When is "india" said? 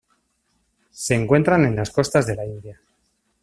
2.43-2.81